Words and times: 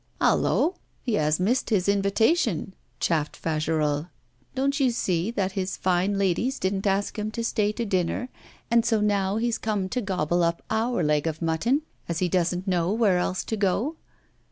'Hallo! 0.19 0.77
he 1.03 1.13
has 1.13 1.39
missed 1.39 1.69
his 1.69 1.87
invitation,' 1.87 2.73
chaffed 2.99 3.37
Fagerolles. 3.37 4.07
'Don't 4.55 4.79
you 4.79 4.89
see 4.89 5.29
that 5.29 5.51
his 5.51 5.77
fine 5.77 6.17
ladies 6.17 6.57
didn't 6.57 6.87
ask 6.87 7.19
him 7.19 7.29
to 7.29 7.43
stay 7.43 7.71
to 7.73 7.85
dinner, 7.85 8.29
and 8.71 8.83
so 8.83 8.99
now 8.99 9.37
he's 9.37 9.59
come 9.59 9.87
to 9.89 10.01
gobble 10.01 10.41
up 10.43 10.63
our 10.71 11.03
leg 11.03 11.27
of 11.27 11.39
mutton, 11.39 11.83
as 12.09 12.17
he 12.17 12.27
doesn't 12.29 12.67
know 12.67 12.91
where 12.91 13.19
else 13.19 13.43
to 13.43 13.55
go? 13.55 13.95